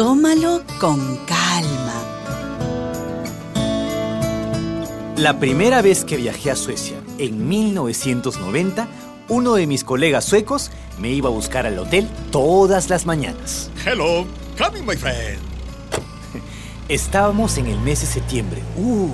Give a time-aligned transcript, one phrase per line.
[0.00, 1.92] tómalo con calma.
[5.18, 8.88] La primera vez que viajé a Suecia, en 1990,
[9.28, 13.70] uno de mis colegas suecos me iba a buscar al hotel todas las mañanas.
[13.84, 14.24] Hello,
[14.56, 15.38] coming my friend.
[16.88, 18.62] Estábamos en el mes de septiembre.
[18.78, 19.10] Uh,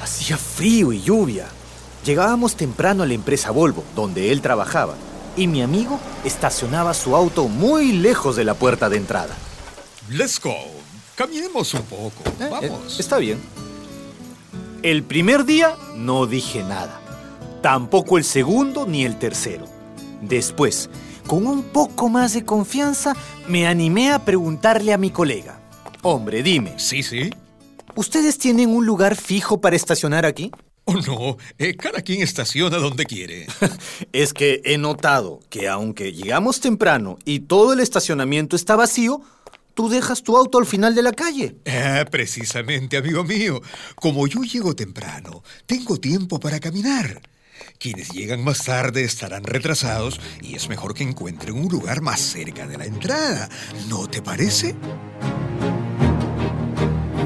[0.00, 1.48] hacía frío y lluvia.
[2.06, 4.94] Llegábamos temprano a la empresa Volvo, donde él trabajaba,
[5.36, 9.36] y mi amigo estacionaba su auto muy lejos de la puerta de entrada.
[10.10, 10.54] Let's go.
[11.14, 12.22] Caminemos un poco.
[12.40, 12.96] Eh, Vamos.
[12.98, 13.38] eh, está bien.
[14.82, 17.00] El primer día no dije nada.
[17.62, 19.66] Tampoco el segundo ni el tercero.
[20.20, 20.90] Después,
[21.26, 23.14] con un poco más de confianza,
[23.48, 25.60] me animé a preguntarle a mi colega.
[26.02, 27.30] Hombre, dime, Sí, sí.
[27.94, 30.50] ¿ustedes tienen un lugar fijo para estacionar aquí?
[30.84, 31.36] Oh, no.
[31.58, 33.46] eh, cada quien estaciona donde quiere.
[34.12, 39.20] Es que he notado que aunque llegamos temprano y todo el estacionamiento está vacío,
[39.74, 41.56] tú dejas tu auto al final de la calle.
[41.66, 43.60] Ah, precisamente, amigo mío.
[43.94, 47.20] Como yo llego temprano, tengo tiempo para caminar.
[47.78, 52.66] Quienes llegan más tarde estarán retrasados y es mejor que encuentren un lugar más cerca
[52.66, 53.48] de la entrada.
[53.88, 54.74] ¿No te parece?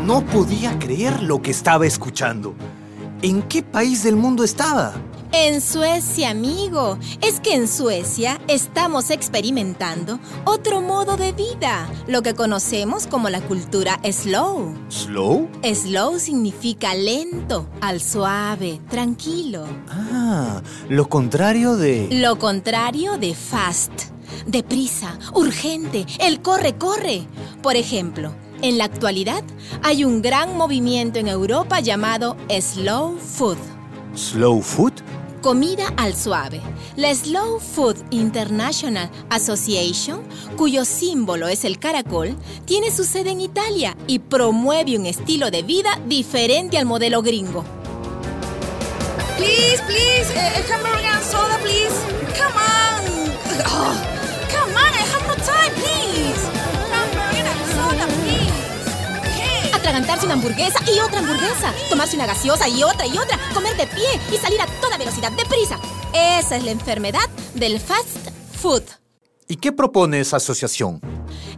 [0.04, 2.54] No podía creer lo que estaba escuchando.
[3.22, 4.94] ¿En qué país del mundo estaba?
[5.32, 6.98] En Suecia, amigo.
[7.20, 13.40] Es que en Suecia estamos experimentando otro modo de vida, lo que conocemos como la
[13.40, 14.74] cultura slow.
[14.88, 15.48] ¿Slow?
[15.62, 19.64] Slow significa lento, al suave, tranquilo.
[19.88, 22.08] Ah, lo contrario de...
[22.10, 23.92] Lo contrario de fast,
[24.46, 27.26] deprisa, urgente, el corre, corre.
[27.62, 28.32] Por ejemplo,
[28.62, 29.42] en la actualidad
[29.82, 33.58] hay un gran movimiento en Europa llamado slow food.
[34.14, 34.94] ¿Slow food?
[35.46, 36.60] Comida al suave.
[36.96, 40.20] La Slow Food International Association,
[40.56, 45.62] cuyo símbolo es el caracol, tiene su sede en Italia y promueve un estilo de
[45.62, 47.64] vida diferente al modelo gringo.
[49.36, 51.94] Please, please, eh, hamburger and soda, please.
[52.36, 52.96] Come on.
[53.68, 54.12] Oh,
[60.16, 61.74] Atragantarse una hamburguesa y otra hamburguesa.
[61.90, 63.38] Tomarse una gaseosa y otra y otra.
[63.52, 65.78] Comer de pie y salir a toda velocidad, deprisa.
[66.12, 68.82] Esa es la enfermedad del fast food.
[69.48, 71.00] ¿Y qué propone esa asociación?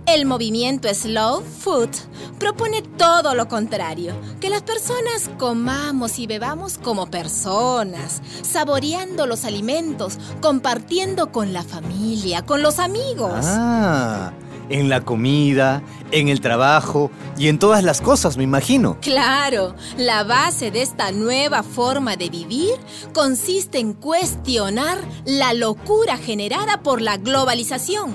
[0.06, 1.90] El movimiento Slow Food
[2.38, 10.18] propone todo lo contrario, que las personas comamos y bebamos como personas, saboreando los alimentos,
[10.40, 13.44] compartiendo con la familia, con los amigos.
[13.44, 14.32] Ah,
[14.68, 18.98] en la comida, en el trabajo y en todas las cosas, me imagino.
[19.00, 22.74] Claro, la base de esta nueva forma de vivir
[23.12, 28.14] consiste en cuestionar la locura generada por la globalización.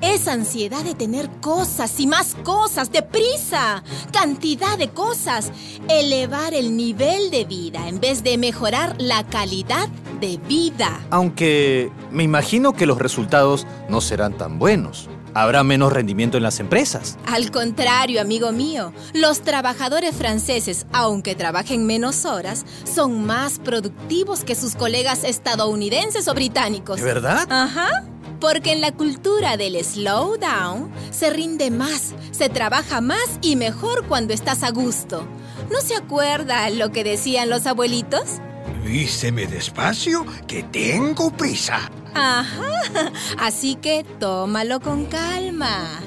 [0.00, 5.50] Esa ansiedad de tener cosas y más cosas, deprisa, cantidad de cosas,
[5.88, 9.88] elevar el nivel de vida en vez de mejorar la calidad
[10.20, 11.00] de vida.
[11.10, 15.08] Aunque me imagino que los resultados no serán tan buenos.
[15.34, 17.18] Habrá menos rendimiento en las empresas.
[17.26, 24.54] Al contrario, amigo mío, los trabajadores franceses, aunque trabajen menos horas, son más productivos que
[24.54, 27.00] sus colegas estadounidenses o británicos.
[27.00, 27.46] ¿De verdad?
[27.50, 28.04] Ajá.
[28.40, 34.06] Porque en la cultura del slow down se rinde más, se trabaja más y mejor
[34.06, 35.26] cuando estás a gusto.
[35.70, 38.40] ¿No se acuerda lo que decían los abuelitos?
[38.84, 41.90] Vísteme despacio, que tengo prisa.
[42.14, 43.12] Ajá.
[43.38, 46.00] Así que tómalo con calma.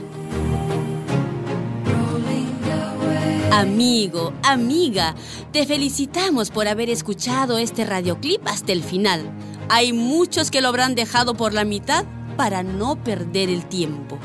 [3.52, 5.16] Amigo, amiga,
[5.52, 9.32] te felicitamos por haber escuchado este radioclip hasta el final.
[9.70, 14.20] Hay muchos que lo habrán dejado por la mitad para no perder el tiempo.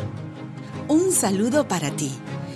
[0.87, 2.11] Un saludo para ti,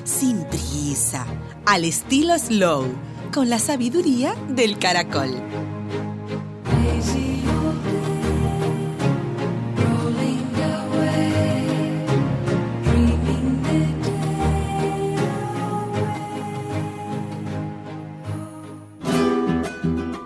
[0.04, 1.26] sin prisa,
[1.64, 2.84] al estilo slow,
[3.32, 5.31] con la sabiduría del caracol.